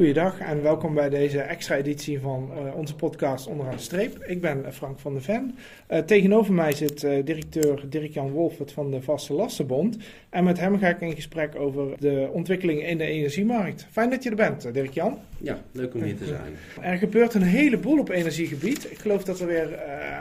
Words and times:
Goeiedag 0.00 0.38
en 0.38 0.62
welkom 0.62 0.94
bij 0.94 1.08
deze 1.08 1.40
extra 1.40 1.76
editie 1.76 2.20
van 2.20 2.50
uh, 2.52 2.76
onze 2.76 2.94
podcast 2.94 3.46
Onderaan 3.46 3.76
de 3.76 3.82
Streep. 3.82 4.24
Ik 4.24 4.40
ben 4.40 4.72
Frank 4.72 4.98
van 4.98 5.12
der 5.12 5.22
Ven. 5.22 5.56
Uh, 5.90 5.98
tegenover 5.98 6.52
mij 6.52 6.72
zit 6.72 7.00
directeur 7.00 7.84
Dirk-Jan 7.88 8.30
Wolfert 8.30 8.72
van 8.72 8.90
de 8.90 9.02
Vaste 9.02 9.32
Lastenbond. 9.32 9.98
En 10.30 10.44
met 10.44 10.58
hem 10.58 10.78
ga 10.78 10.88
ik 10.88 11.00
in 11.00 11.14
gesprek 11.14 11.56
over 11.56 11.94
de 11.98 12.28
ontwikkelingen 12.32 12.86
in 12.86 12.98
de 12.98 13.04
energiemarkt. 13.04 13.86
Fijn 13.90 14.10
dat 14.10 14.22
je 14.22 14.30
er 14.30 14.36
bent, 14.36 14.74
Dirk-Jan. 14.74 15.18
Ja, 15.42 15.62
leuk 15.72 15.94
om 15.94 16.02
hier 16.02 16.16
te 16.16 16.24
zijn. 16.24 16.54
Er 16.80 16.98
gebeurt 16.98 17.34
een 17.34 17.42
heleboel 17.42 17.98
op 17.98 18.08
energiegebied. 18.08 18.90
Ik 18.90 18.98
geloof 18.98 19.24
dat 19.24 19.40
er 19.40 19.46
weer 19.46 19.72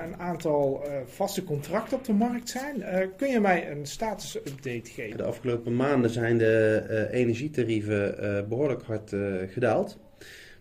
een 0.03 0.15
aantal 0.17 0.85
vaste 1.05 1.43
contracten 1.43 1.97
op 1.97 2.03
de 2.05 2.13
markt 2.13 2.49
zijn. 2.49 2.83
kun 3.17 3.29
je 3.29 3.39
mij 3.39 3.71
een 3.71 3.85
status-update 3.85 4.91
geven? 4.91 5.17
De 5.17 5.23
afgelopen 5.23 5.75
maanden 5.75 6.09
zijn 6.09 6.37
de 6.37 7.07
energietarieven 7.11 8.15
behoorlijk 8.49 8.83
hard 8.83 9.15
gedaan. 9.47 9.87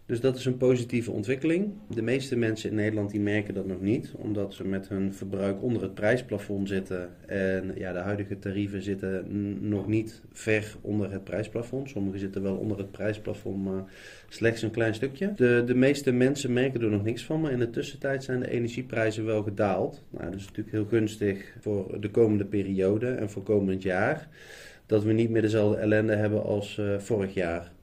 Dus 0.09 0.21
dat 0.21 0.37
is 0.37 0.45
een 0.45 0.57
positieve 0.57 1.11
ontwikkeling. 1.11 1.73
De 1.89 2.03
meeste 2.03 2.37
mensen 2.37 2.71
in 2.71 2.77
Nederland 2.77 3.11
die 3.11 3.21
merken 3.21 3.55
dat 3.55 3.67
nog 3.67 3.81
niet, 3.81 4.13
omdat 4.17 4.55
ze 4.55 4.67
met 4.67 4.89
hun 4.89 5.15
verbruik 5.15 5.63
onder 5.63 5.83
het 5.83 5.95
prijsplafond 5.95 6.69
zitten. 6.69 7.11
En 7.27 7.73
ja, 7.77 7.93
de 7.93 7.99
huidige 7.99 8.39
tarieven 8.39 8.83
zitten 8.83 9.27
nog 9.69 9.87
niet 9.87 10.23
ver 10.33 10.77
onder 10.81 11.13
het 11.13 11.25
prijsplafond. 11.25 11.91
Sommige 11.91 12.19
zitten 12.19 12.43
wel 12.43 12.57
onder 12.57 12.79
het 12.79 12.91
prijsplafond, 12.91 13.65
maar 13.65 13.85
slechts 14.29 14.63
een 14.63 14.71
klein 14.71 14.95
stukje. 14.95 15.33
De, 15.37 15.63
de 15.67 15.75
meeste 15.75 16.13
mensen 16.13 16.53
merken 16.53 16.83
er 16.83 16.91
nog 16.91 17.05
niks 17.05 17.25
van, 17.25 17.41
maar 17.41 17.53
in 17.53 17.59
de 17.59 17.71
tussentijd 17.71 18.25
zijn 18.25 18.41
de 18.41 18.51
energieprijzen 18.51 19.25
wel 19.25 19.43
gedaald. 19.43 20.03
Nou, 20.11 20.25
dat 20.25 20.41
is 20.41 20.47
natuurlijk 20.47 20.77
heel 20.77 20.87
gunstig 20.87 21.55
voor 21.61 22.01
de 22.01 22.11
komende 22.11 22.45
periode 22.45 23.09
en 23.09 23.31
voor 23.31 23.43
komend 23.43 23.83
jaar. 23.83 24.29
Dat 24.87 25.03
we 25.03 25.13
niet 25.13 25.31
meer 25.31 25.43
dezelfde 25.43 25.79
ellende 25.79 26.15
hebben 26.15 26.45
als 26.45 26.77
uh, 26.77 26.99
vorig 26.99 27.35
jaar. 27.35 27.77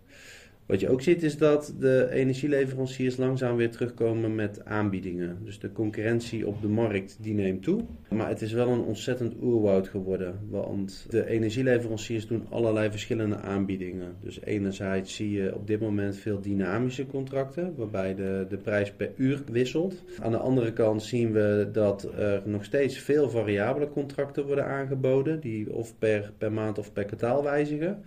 Wat 0.66 0.80
je 0.80 0.90
ook 0.90 1.02
ziet 1.02 1.24
is 1.24 1.38
dat 1.38 1.76
de 1.80 2.08
energieleveranciers 2.12 3.18
langzaam 3.18 3.56
weer 3.56 3.72
terugkomen 3.72 4.36
met 4.36 4.66
aanbiedingen. 4.66 5.38
Dus 5.44 5.60
de 5.60 5.72
concurrentie 5.72 6.48
op 6.48 6.62
de 6.62 6.68
markt 6.68 7.18
die 7.22 7.34
neemt 7.34 7.64
toe. 7.64 7.84
Maar 8.10 8.28
het 8.28 8.42
is 8.42 8.52
wel 8.52 8.68
een 8.68 8.82
ontzettend 8.82 9.34
oerwoud 9.42 9.88
geworden. 9.88 10.40
Want 10.50 11.06
de 11.10 11.28
energieleveranciers 11.28 12.28
doen 12.28 12.48
allerlei 12.50 12.90
verschillende 12.92 13.36
aanbiedingen. 13.36 14.16
Dus 14.22 14.42
enerzijds 14.42 15.16
zie 15.16 15.32
je 15.32 15.56
op 15.56 15.68
dit 15.68 15.80
moment 15.80 16.18
veel 16.18 16.42
dynamische 16.42 17.06
contracten. 17.06 17.74
Waarbij 17.76 18.16
de, 18.16 18.46
de 18.50 18.58
prijs 18.58 18.92
per 18.92 19.12
uur 19.16 19.44
wisselt. 19.52 20.04
Aan 20.22 20.32
de 20.32 20.38
andere 20.38 20.74
kant 20.74 21.04
zien 21.04 21.32
we 21.32 21.70
dat 21.72 22.04
er 22.18 22.42
nog 22.46 22.64
steeds 22.64 22.98
veel 22.98 23.30
variabele 23.30 23.90
contracten 23.90 24.46
worden 24.46 24.66
aangeboden. 24.66 25.40
Die 25.40 25.74
of 25.74 25.98
per, 25.98 26.32
per 26.38 26.52
maand 26.52 26.78
of 26.78 26.94
per 26.94 27.06
kwartaal 27.06 27.44
wijzigen. 27.44 28.04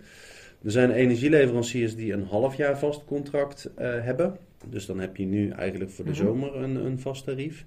Er 0.63 0.71
zijn 0.71 0.91
energieleveranciers 0.91 1.95
die 1.95 2.13
een 2.13 2.23
half 2.23 2.55
jaar 2.55 2.79
vast 2.79 3.05
contract 3.05 3.69
uh, 3.69 3.75
hebben. 4.03 4.37
Dus 4.69 4.85
dan 4.85 4.99
heb 4.99 5.17
je 5.17 5.25
nu 5.25 5.49
eigenlijk 5.49 5.91
voor 5.91 6.05
de 6.05 6.11
mhm. 6.11 6.19
zomer 6.19 6.55
een, 6.55 6.75
een 6.75 6.99
vast 6.99 7.23
tarief. 7.23 7.65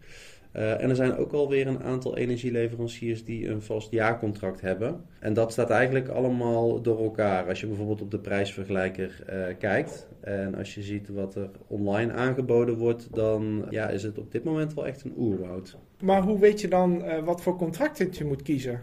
Uh, 0.56 0.82
en 0.82 0.88
er 0.88 0.96
zijn 0.96 1.16
ook 1.16 1.32
alweer 1.32 1.66
een 1.66 1.82
aantal 1.82 2.16
energieleveranciers 2.16 3.24
die 3.24 3.48
een 3.48 3.62
vast 3.62 3.90
jaarcontract 3.90 4.60
hebben. 4.60 5.04
En 5.20 5.34
dat 5.34 5.52
staat 5.52 5.70
eigenlijk 5.70 6.08
allemaal 6.08 6.82
door 6.82 7.02
elkaar. 7.02 7.48
Als 7.48 7.60
je 7.60 7.66
bijvoorbeeld 7.66 8.02
op 8.02 8.10
de 8.10 8.18
prijsvergelijker 8.18 9.24
uh, 9.30 9.44
kijkt 9.58 10.08
en 10.20 10.54
als 10.54 10.74
je 10.74 10.82
ziet 10.82 11.08
wat 11.08 11.34
er 11.34 11.50
online 11.66 12.12
aangeboden 12.12 12.76
wordt, 12.76 13.08
dan 13.14 13.66
ja, 13.70 13.88
is 13.88 14.02
het 14.02 14.18
op 14.18 14.32
dit 14.32 14.44
moment 14.44 14.74
wel 14.74 14.86
echt 14.86 15.04
een 15.04 15.14
oerwoud. 15.16 15.76
Maar 16.02 16.22
hoe 16.22 16.38
weet 16.38 16.60
je 16.60 16.68
dan 16.68 17.04
uh, 17.04 17.24
wat 17.24 17.42
voor 17.42 17.56
contract 17.56 18.16
je 18.16 18.24
moet 18.24 18.42
kiezen? 18.42 18.80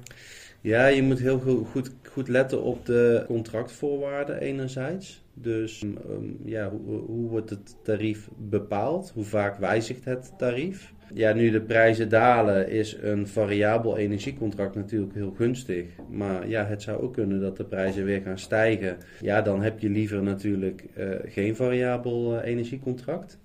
Ja, 0.62 0.88
je 0.88 1.02
moet 1.02 1.20
heel 1.20 1.40
goed, 1.72 1.92
goed 2.12 2.28
letten 2.28 2.62
op 2.62 2.86
de 2.86 3.24
contractvoorwaarden 3.28 4.40
enerzijds. 4.40 5.22
Dus 5.42 5.84
um, 6.10 6.40
ja, 6.46 6.70
hoe, 6.70 6.98
hoe 7.00 7.30
wordt 7.30 7.50
het 7.50 7.76
tarief 7.84 8.30
bepaald? 8.38 9.12
Hoe 9.14 9.24
vaak 9.24 9.58
wijzigt 9.58 10.06
het 10.06 10.34
tarief? 10.38 10.94
Ja, 11.14 11.34
nu 11.34 11.50
de 11.50 11.62
prijzen 11.62 12.10
dalen 12.10 12.70
is 12.70 12.98
een 13.02 13.28
variabel 13.28 13.98
energiecontract 13.98 14.76
natuurlijk 14.76 15.14
heel 15.14 15.32
gunstig. 15.32 15.86
Maar 16.10 16.48
ja, 16.48 16.66
het 16.66 16.82
zou 16.82 17.02
ook 17.02 17.14
kunnen 17.14 17.42
dat 17.42 17.58
de 17.58 17.66
prijzen 17.66 18.06
weer 18.06 18.22
gaan 18.22 18.38
stijgen. 18.38 18.98
Ja, 19.22 19.42
dan 19.42 19.62
heb 19.62 19.80
je 19.80 19.90
liever 19.90 20.24
natuurlijk 20.24 20.86
uh, 20.98 21.16
geen 21.24 21.56
variabel 21.56 22.36
uh, 22.36 22.46
energiecontract. 22.46 23.40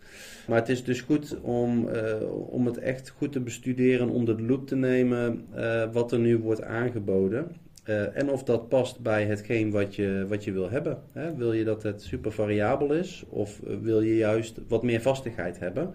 Maar 0.46 0.58
het 0.58 0.68
is 0.68 0.84
dus 0.84 1.00
goed 1.00 1.40
om, 1.40 1.88
uh, 1.88 2.50
om 2.50 2.66
het 2.66 2.78
echt 2.78 3.08
goed 3.10 3.32
te 3.32 3.40
bestuderen, 3.40 4.08
onder 4.08 4.36
de 4.36 4.42
loep 4.42 4.66
te 4.66 4.76
nemen 4.76 5.44
wat 5.92 6.12
er 6.12 6.18
nu 6.18 6.38
wordt 6.38 6.62
aangeboden. 6.62 7.46
Uh, 7.84 8.16
en 8.16 8.30
of 8.30 8.42
dat 8.42 8.68
past 8.68 9.00
bij 9.00 9.26
hetgeen 9.26 9.70
wat 9.70 9.94
je, 9.94 10.24
wat 10.28 10.44
je 10.44 10.52
wil 10.52 10.70
hebben. 10.70 11.02
Hè? 11.12 11.34
Wil 11.34 11.52
je 11.52 11.64
dat 11.64 11.82
het 11.82 12.02
super 12.02 12.32
variabel 12.32 12.92
is 12.92 13.24
of 13.28 13.60
wil 13.82 14.00
je 14.00 14.16
juist 14.16 14.60
wat 14.68 14.82
meer 14.82 15.00
vastigheid 15.00 15.58
hebben? 15.58 15.94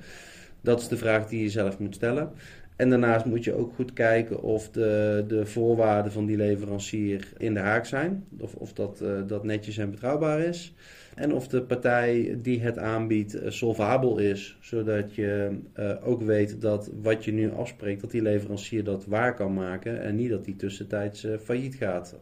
Dat 0.62 0.80
is 0.80 0.88
de 0.88 0.98
vraag 0.98 1.28
die 1.28 1.42
je 1.42 1.50
zelf 1.50 1.80
moet 1.80 1.96
stellen. 1.96 2.32
En 2.79 2.90
daarnaast 2.90 3.25
moet 3.25 3.44
je 3.44 3.53
ook 3.53 3.73
goed 3.73 3.94
kijken 3.94 4.41
of 4.41 4.69
de, 4.69 5.23
de 5.28 5.45
voorwaarden 5.45 6.12
van 6.12 6.25
die 6.25 6.38
leverancier 6.38 7.34
in 7.38 7.53
de 7.53 7.59
haak 7.59 7.85
zijn. 7.85 8.25
Of, 8.40 8.53
of 8.56 8.73
dat, 8.73 9.01
uh, 9.03 9.09
dat 9.28 9.44
netjes 9.44 9.78
en 9.78 9.91
betrouwbaar 9.91 10.40
is. 10.40 10.73
En 11.16 11.34
of 11.34 11.47
de 11.47 11.62
partij 11.62 12.40
die 12.41 12.62
het 12.62 12.78
aanbiedt 12.78 13.35
uh, 13.35 13.50
solvabel 13.50 14.17
is. 14.17 14.57
Zodat 14.62 15.16
je 15.16 15.59
uh, 15.79 15.95
ook 16.03 16.22
weet 16.22 16.62
dat 16.62 16.91
wat 17.01 17.25
je 17.25 17.31
nu 17.31 17.51
afspreekt, 17.51 18.01
dat 18.01 18.12
die 18.12 18.22
leverancier 18.22 18.84
dat 18.84 19.06
waar 19.06 19.35
kan 19.35 19.53
maken. 19.53 20.01
En 20.01 20.16
niet 20.16 20.29
dat 20.29 20.46
die 20.46 20.56
tussentijds 20.56 21.28
failliet 21.44 21.75
gaat. 21.75 22.19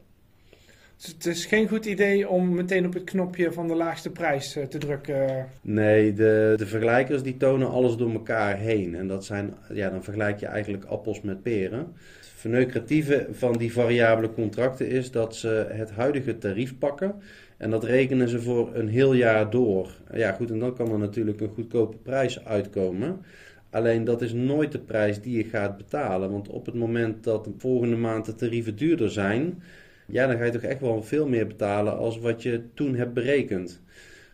Het 1.02 1.26
is 1.26 1.46
geen 1.46 1.68
goed 1.68 1.86
idee 1.86 2.30
om 2.30 2.54
meteen 2.54 2.86
op 2.86 2.94
het 2.94 3.04
knopje 3.04 3.52
van 3.52 3.68
de 3.68 3.76
laagste 3.76 4.10
prijs 4.10 4.56
eh, 4.56 4.64
te 4.64 4.78
drukken. 4.78 5.48
Nee, 5.62 6.14
de, 6.14 6.54
de 6.58 6.68
vergelijkers 6.68 7.24
die 7.24 7.38
tonen 7.38 7.70
alles 7.70 7.96
door 7.96 8.12
elkaar 8.12 8.58
heen. 8.58 8.96
En 8.96 9.08
dat 9.08 9.26
zijn, 9.26 9.54
ja, 9.74 9.90
dan 9.90 10.04
vergelijk 10.04 10.40
je 10.40 10.46
eigenlijk 10.46 10.86
appels 10.86 11.22
met 11.22 11.44
peren. 11.44 11.80
Het 11.80 12.28
verneukeratieve 12.36 13.28
van 13.32 13.54
die 13.54 13.72
variabele 13.72 14.34
contracten 14.34 14.90
is 14.90 15.12
dat 15.12 15.36
ze 15.36 15.68
het 15.70 15.92
huidige 15.92 16.38
tarief 16.38 16.78
pakken. 16.78 17.16
En 17.58 17.70
dat 17.70 17.84
rekenen 17.84 18.30
ze 18.30 18.42
voor 18.42 18.76
een 18.76 18.88
heel 18.88 19.14
jaar 19.14 19.50
door. 19.50 19.92
Ja, 20.14 20.32
goed, 20.32 20.52
en 20.52 20.60
dan 20.60 20.76
kan 20.76 20.92
er 20.92 21.00
natuurlijk 21.00 21.42
een 21.42 21.54
goedkope 21.56 21.98
prijs 21.98 22.46
uitkomen. 22.46 23.22
Alleen 23.70 24.04
dat 24.04 24.22
is 24.22 24.34
nooit 24.34 24.72
de 24.72 24.80
prijs 24.80 25.22
die 25.22 25.38
je 25.38 25.44
gaat 25.44 25.78
betalen. 25.78 26.32
Want 26.32 26.50
op 26.50 26.66
het 26.66 26.76
moment 26.76 27.24
dat 27.24 27.44
de 27.44 27.52
volgende 27.58 27.96
maand 27.96 28.26
de 28.26 28.36
tarieven 28.36 28.76
duurder 28.76 29.12
zijn 29.12 29.62
ja, 30.08 30.28
dan 30.28 30.38
ga 30.38 30.44
je 30.44 30.52
toch 30.52 30.62
echt 30.62 30.82
wel 30.82 31.04
veel 31.04 31.28
meer 31.28 31.48
betalen 31.48 31.98
als 31.98 32.20
wat 32.20 32.44
je 32.44 32.62
toen 32.74 32.96
hebt 32.96 33.14
berekend. 33.14 33.82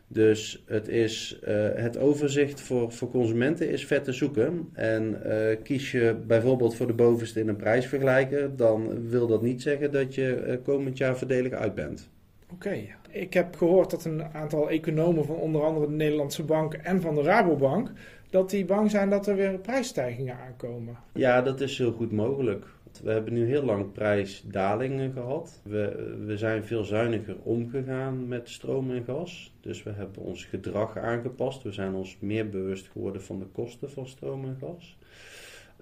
Dus 0.07 0.63
het, 0.65 0.87
is, 0.87 1.39
uh, 1.47 1.67
het 1.73 1.97
overzicht 1.97 2.61
voor, 2.61 2.91
voor 2.91 3.09
consumenten 3.09 3.69
is 3.69 3.85
vet 3.85 4.03
te 4.03 4.11
zoeken. 4.11 4.69
En 4.73 5.21
uh, 5.25 5.33
kies 5.63 5.91
je 5.91 6.15
bijvoorbeeld 6.27 6.75
voor 6.75 6.87
de 6.87 6.93
bovenste 6.93 7.39
in 7.39 7.47
een 7.47 7.55
prijsvergelijker, 7.55 8.55
dan 8.55 9.09
wil 9.09 9.27
dat 9.27 9.41
niet 9.41 9.61
zeggen 9.61 9.91
dat 9.91 10.15
je 10.15 10.43
uh, 10.47 10.55
komend 10.63 10.97
jaar 10.97 11.17
voordelig 11.17 11.51
uit 11.51 11.75
bent. 11.75 12.09
Oké, 12.51 12.77
ik 13.09 13.33
heb 13.33 13.55
gehoord 13.55 13.91
dat 13.91 14.05
een 14.05 14.23
aantal 14.23 14.69
economen 14.69 15.25
van 15.25 15.35
onder 15.35 15.61
andere 15.61 15.87
de 15.87 15.93
Nederlandse 15.93 16.43
Bank 16.43 16.73
en 16.73 17.01
van 17.01 17.15
de 17.15 17.21
Rabobank, 17.21 17.91
dat 18.29 18.49
die 18.49 18.65
bang 18.65 18.91
zijn 18.91 19.09
dat 19.09 19.27
er 19.27 19.35
weer 19.35 19.59
prijsstijgingen 19.59 20.37
aankomen. 20.37 20.97
Ja, 21.13 21.41
dat 21.41 21.61
is 21.61 21.77
heel 21.77 21.91
goed 21.91 22.11
mogelijk. 22.11 22.65
We 23.03 23.11
hebben 23.11 23.33
nu 23.33 23.45
heel 23.45 23.63
lang 23.63 23.91
prijsdalingen 23.91 25.11
gehad. 25.11 25.61
We, 25.63 26.15
we 26.25 26.37
zijn 26.37 26.63
veel 26.63 26.83
zuiniger 26.83 27.35
omgegaan 27.43 28.27
met 28.27 28.49
stroom 28.49 28.91
en 28.91 29.03
gas. 29.03 29.53
Dus 29.61 29.83
we 29.83 29.91
hebben 29.91 30.21
ons 30.21 30.45
gedrag 30.45 30.97
aangepast. 30.97 31.63
We 31.63 31.71
zijn 31.71 31.93
ons 31.93 32.17
meer 32.19 32.49
bewust 32.49 32.87
geworden 32.87 33.23
van 33.23 33.39
de 33.39 33.45
kosten 33.45 33.91
van 33.91 34.07
stroom 34.07 34.45
en 34.45 34.57
gas. 34.59 34.97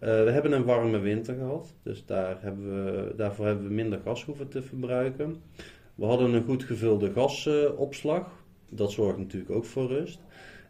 Uh, 0.04 0.24
we 0.24 0.32
hebben 0.32 0.52
een 0.52 0.64
warme 0.64 1.00
winter 1.00 1.36
gehad, 1.36 1.74
dus 1.84 2.06
daar 2.06 2.38
hebben 2.42 2.86
we, 2.86 3.16
daarvoor 3.16 3.46
hebben 3.46 3.68
we 3.68 3.74
minder 3.74 4.00
gas 4.04 4.26
hoeven 4.26 4.48
te 4.48 4.62
verbruiken. 4.62 5.42
We 5.96 6.06
hadden 6.06 6.34
een 6.34 6.44
goed 6.44 6.64
gevulde 6.64 7.12
gasopslag. 7.12 8.44
Dat 8.70 8.92
zorgt 8.92 9.18
natuurlijk 9.18 9.52
ook 9.52 9.66
voor 9.66 9.88
rust. 9.88 10.20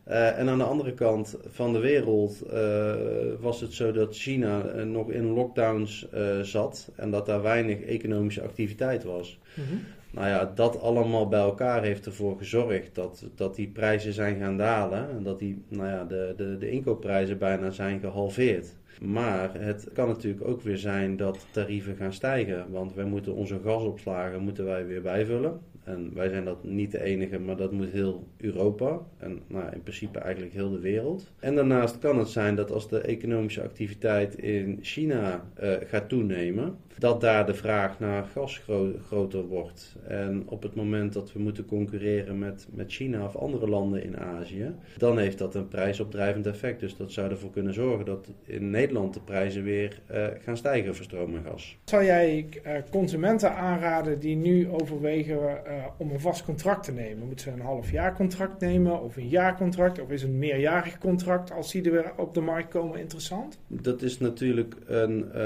Uh, 0.08 0.40
en 0.40 0.50
aan 0.50 0.58
de 0.58 0.64
andere 0.64 0.94
kant 0.94 1.38
van 1.48 1.74
de 1.74 1.80
wereld 1.80 2.44
uh, 2.54 2.94
was 3.40 3.62
het 3.62 3.74
zo 3.74 3.92
dat 3.92 4.16
China 4.16 4.76
uh, 4.76 4.84
nog 4.84 5.10
in 5.10 5.26
lockdowns 5.26 6.08
zat 6.42 6.92
en 6.96 7.12
dat 7.12 7.26
daar 7.26 7.42
weinig 7.42 7.82
economische 7.82 8.42
activiteit 8.42 9.04
was. 9.04 9.40
Mm 9.56 9.64
-hmm. 9.64 9.80
Nou 10.12 10.28
ja, 10.28 10.52
dat 10.56 10.80
allemaal 10.80 11.28
bij 11.28 11.40
elkaar 11.40 11.84
heeft 11.84 12.06
ervoor 12.06 12.38
gezorgd 12.38 12.96
dat, 12.96 13.26
dat 13.36 13.56
die 13.56 13.68
prijzen 13.68 14.14
zijn 14.14 14.40
gaan 14.40 14.58
dalen 14.58 15.10
en 15.10 15.24
dat 15.24 15.40
die, 15.40 15.64
nou 15.68 15.88
ja, 15.88 16.04
de, 16.04 16.34
de, 16.38 16.58
de 16.58 16.70
inkoopprijzen 16.70 17.38
bijna 17.38 17.70
zijn 17.70 18.00
gehalveerd. 18.00 18.76
Maar 19.02 19.54
het 19.60 19.90
kan 19.94 20.08
natuurlijk 20.08 20.48
ook 20.48 20.62
weer 20.62 20.78
zijn 20.78 21.18
dat 21.18 21.46
tarieven 21.52 21.96
gaan 21.96 22.14
stijgen. 22.14 22.66
Want 22.72 22.94
wij 22.94 23.06
moeten 23.06 23.34
onze 23.34 23.60
gasopslagen 23.64 24.42
moeten 24.42 24.66
wij 24.66 24.86
weer 24.86 25.02
bijvullen. 25.02 25.60
En 25.84 26.12
wij 26.14 26.30
zijn 26.30 26.46
dat 26.46 26.64
niet 26.64 26.92
de 26.92 27.04
enige, 27.04 27.40
maar 27.40 27.58
dat 27.58 27.72
moet 27.72 27.92
heel 27.92 28.28
Europa. 28.38 29.00
En 29.18 29.40
nou, 29.48 29.66
in 29.74 29.82
principe 29.82 30.20
eigenlijk 30.20 30.54
heel 30.54 30.72
de 30.72 30.80
wereld. 30.80 31.32
En 31.40 31.56
daarnaast 31.56 32.00
kan 32.00 32.20
het 32.20 32.30
zijn 32.30 32.56
dat 32.56 32.72
als 32.72 32.90
de 32.90 33.00
economische 33.00 33.64
activiteit 33.64 34.36
in 34.36 34.80
China 34.82 35.46
uh, 35.64 35.74
gaat 35.86 36.10
toenemen, 36.10 36.78
dat 36.98 37.22
daar 37.22 37.46
de 37.46 37.54
vraag 37.54 38.00
naar 38.00 38.24
gas 38.24 38.62
groter 39.08 39.48
wordt. 39.48 39.96
En 40.08 40.44
op 40.46 40.64
het 40.64 40.76
moment 40.76 41.14
dat 41.14 41.34
we 41.34 41.40
moeten 41.40 41.66
concurreren 41.66 42.40
met, 42.40 42.68
met 42.74 42.92
China 42.92 43.26
of 43.26 43.36
andere 43.36 43.70
landen 43.70 44.04
in 44.04 44.18
Azië, 44.18 44.72
dan 44.98 45.18
heeft 45.18 45.38
dat 45.38 45.56
een 45.56 45.68
prijsopdrijvend 45.68 46.48
effect. 46.48 46.80
Dus 46.80 46.98
dat 46.98 47.12
zou 47.12 47.30
ervoor 47.30 47.52
kunnen 47.52 47.74
zorgen 47.74 48.06
dat 48.06 48.32
in 48.46 48.70
Nederland 48.70 49.14
de 49.14 49.20
prijzen 49.20 49.64
weer 49.64 50.02
uh, 50.12 50.26
gaan 50.40 50.58
stijgen 50.58 50.96
voor 50.96 51.06
stroom 51.06 51.36
en 51.36 51.44
gas. 51.44 51.78
Zou 51.86 52.06
jij 52.06 52.46
uh, 52.66 52.72
consumenten 52.90 53.56
aanraden 53.56 54.20
die 54.20 54.36
nu 54.36 54.70
overwegen 54.70 55.66
uh, 55.72 55.86
om 55.98 56.12
een 56.12 56.20
vast 56.20 56.44
contract 56.46 56.84
te 56.84 56.92
nemen? 56.92 57.28
Moeten 57.28 57.46
ze 57.46 57.52
een 57.52 57.62
half 57.62 57.92
jaar 57.92 58.16
contract 58.16 58.62
nemen 58.62 59.02
of 59.02 59.18
een 59.18 59.28
jaarcontract 59.28 60.02
of 60.02 60.10
is 60.10 60.24
een 60.24 60.40
meerjarig 60.40 60.98
contract 60.98 61.52
als 61.52 61.72
die 61.72 61.84
er 61.84 61.92
weer 61.92 62.12
op 62.18 62.34
de 62.34 62.42
markt 62.42 62.70
komen 62.70 63.00
interessant? 63.00 63.60
Dat 63.68 64.02
is 64.02 64.20
natuurlijk 64.20 64.76
een, 64.86 65.40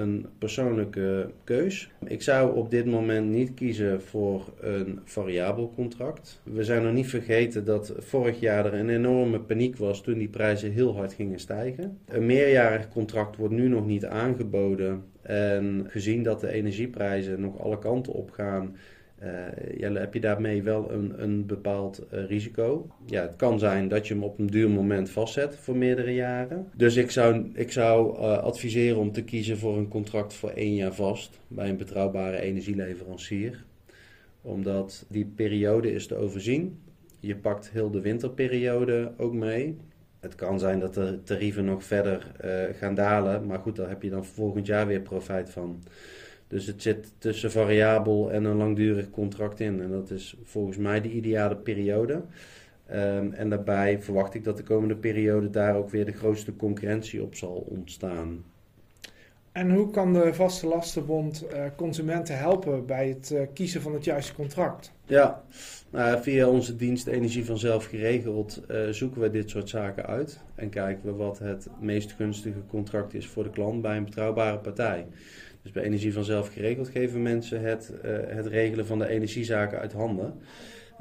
een 0.00 0.26
persoonlijke 0.38 1.30
keus. 1.44 1.90
Ik 2.04 2.22
zou 2.22 2.56
op 2.56 2.70
dit 2.70 2.86
moment 2.86 3.28
niet 3.28 3.54
kiezen 3.54 4.02
voor 4.02 4.52
een 4.60 5.00
variabel 5.04 5.72
contract. 5.74 6.40
We 6.42 6.64
zijn 6.64 6.82
nog 6.82 6.92
niet 6.92 7.08
vergeten 7.08 7.64
dat 7.64 7.92
vorig 7.98 8.40
jaar 8.40 8.66
er 8.66 8.74
een 8.74 8.88
enorme 8.88 9.40
paniek 9.40 9.76
was 9.76 10.02
toen 10.02 10.18
die 10.18 10.28
prijzen 10.28 10.72
heel 10.72 10.96
hard 10.96 11.12
gingen 11.12 11.38
stijgen. 11.38 11.98
Een 12.06 12.26
meerjarig 12.26 12.88
contract 12.88 13.36
wordt 13.36 13.54
nu 13.54 13.68
nog 13.68 13.86
niet 13.86 14.04
aangeboden. 14.04 15.04
En 15.22 15.84
gezien 15.88 16.22
dat 16.22 16.40
de 16.40 16.48
energieprijzen 16.48 17.40
nog 17.40 17.60
alle 17.60 17.78
kanten 17.78 18.12
op 18.12 18.30
gaan, 18.30 18.76
ja, 19.76 19.92
heb 19.92 20.14
je 20.14 20.20
daarmee 20.20 20.62
wel 20.62 20.92
een, 20.92 21.22
een 21.22 21.46
bepaald 21.46 22.06
uh, 22.12 22.26
risico. 22.26 22.86
Ja, 23.06 23.22
het 23.22 23.36
kan 23.36 23.58
zijn 23.58 23.88
dat 23.88 24.06
je 24.06 24.14
hem 24.14 24.22
op 24.22 24.38
een 24.38 24.46
duur 24.46 24.70
moment 24.70 25.10
vastzet 25.10 25.56
voor 25.56 25.76
meerdere 25.76 26.14
jaren. 26.14 26.68
Dus 26.76 26.96
ik 26.96 27.10
zou, 27.10 27.50
ik 27.54 27.72
zou 27.72 28.16
uh, 28.16 28.38
adviseren 28.38 28.98
om 28.98 29.12
te 29.12 29.24
kiezen 29.24 29.58
voor 29.58 29.76
een 29.76 29.88
contract 29.88 30.34
voor 30.34 30.50
één 30.50 30.74
jaar 30.74 30.94
vast 30.94 31.40
bij 31.48 31.68
een 31.68 31.76
betrouwbare 31.76 32.40
energieleverancier. 32.40 33.64
Omdat 34.40 35.06
die 35.08 35.24
periode 35.24 35.92
is 35.92 36.06
te 36.06 36.16
overzien. 36.16 36.80
Je 37.20 37.36
pakt 37.36 37.70
heel 37.70 37.90
de 37.90 38.00
winterperiode 38.00 39.12
ook 39.16 39.32
mee. 39.32 39.76
Het 40.20 40.34
kan 40.34 40.58
zijn 40.58 40.78
dat 40.78 40.94
de 40.94 41.20
tarieven 41.24 41.64
nog 41.64 41.84
verder 41.84 42.32
gaan 42.78 42.94
dalen, 42.94 43.46
maar 43.46 43.58
goed, 43.58 43.76
daar 43.76 43.88
heb 43.88 44.02
je 44.02 44.10
dan 44.10 44.24
volgend 44.24 44.66
jaar 44.66 44.86
weer 44.86 45.00
profijt 45.00 45.50
van. 45.50 45.82
Dus 46.52 46.66
het 46.66 46.82
zit 46.82 47.12
tussen 47.18 47.50
variabel 47.50 48.32
en 48.32 48.44
een 48.44 48.56
langdurig 48.56 49.10
contract 49.10 49.60
in. 49.60 49.80
En 49.80 49.90
dat 49.90 50.10
is 50.10 50.36
volgens 50.44 50.76
mij 50.76 51.00
de 51.00 51.10
ideale 51.10 51.56
periode. 51.56 52.12
Um, 52.92 53.32
en 53.32 53.48
daarbij 53.48 54.02
verwacht 54.02 54.34
ik 54.34 54.44
dat 54.44 54.56
de 54.56 54.62
komende 54.62 54.96
periode 54.96 55.50
daar 55.50 55.76
ook 55.76 55.90
weer 55.90 56.04
de 56.04 56.12
grootste 56.12 56.56
concurrentie 56.56 57.22
op 57.22 57.34
zal 57.34 57.66
ontstaan. 57.68 58.44
En 59.52 59.70
hoe 59.70 59.90
kan 59.90 60.12
de 60.12 60.34
Vaste 60.34 60.66
Lastenbond 60.66 61.44
uh, 61.52 61.64
consumenten 61.76 62.38
helpen 62.38 62.86
bij 62.86 63.08
het 63.08 63.30
uh, 63.30 63.40
kiezen 63.54 63.80
van 63.80 63.94
het 63.94 64.04
juiste 64.04 64.34
contract? 64.34 64.92
Ja, 65.04 65.42
nou, 65.90 66.22
via 66.22 66.48
onze 66.48 66.76
dienst 66.76 67.06
Energie 67.06 67.44
vanzelf 67.44 67.84
geregeld 67.84 68.62
uh, 68.70 68.88
zoeken 68.88 69.20
we 69.20 69.30
dit 69.30 69.50
soort 69.50 69.68
zaken 69.68 70.06
uit. 70.06 70.40
En 70.54 70.68
kijken 70.68 71.04
we 71.04 71.12
wat 71.12 71.38
het 71.38 71.68
meest 71.80 72.12
gunstige 72.12 72.62
contract 72.68 73.14
is 73.14 73.26
voor 73.26 73.42
de 73.42 73.50
klant 73.50 73.82
bij 73.82 73.96
een 73.96 74.04
betrouwbare 74.04 74.58
partij. 74.58 75.06
Dus 75.62 75.72
bij 75.72 75.82
Energie 75.82 76.12
vanzelf 76.12 76.52
geregeld 76.52 76.88
geven 76.88 77.22
mensen 77.22 77.62
het, 77.62 77.92
uh, 78.04 78.10
het 78.26 78.46
regelen 78.46 78.86
van 78.86 78.98
de 78.98 79.08
energiezaken 79.08 79.78
uit 79.78 79.92
handen. 79.92 80.34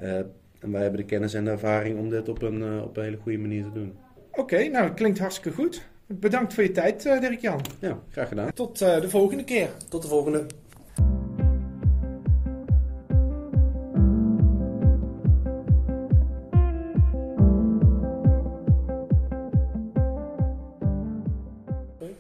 Uh, 0.02 0.16
en 0.60 0.72
wij 0.72 0.82
hebben 0.82 1.00
de 1.00 1.06
kennis 1.06 1.34
en 1.34 1.46
de 1.46 1.52
ervaring 1.52 2.00
om 2.00 2.10
dit 2.10 2.30
op 2.30 2.42
een, 2.42 2.62
uh, 2.62 2.82
op 2.84 2.98
een 2.98 3.04
hele 3.04 3.18
goede 3.18 3.38
manier 3.38 3.64
te 3.64 3.72
doen. 3.72 3.94
Oké, 4.30 4.40
okay, 4.40 4.68
nou 4.68 4.88
dat 4.88 4.96
klinkt 4.96 5.20
hartstikke 5.20 5.58
goed. 5.58 5.90
Bedankt 6.08 6.54
voor 6.54 6.64
je 6.64 6.72
tijd, 6.72 7.04
Dirk-Jan. 7.04 7.62
Ja, 7.80 8.00
graag 8.10 8.28
gedaan. 8.28 8.54
Tot 8.54 8.80
de 8.80 9.10
volgende 9.10 9.44
keer. 9.44 9.70
Tot 9.90 10.02
de 10.02 10.08
volgende. 10.08 10.46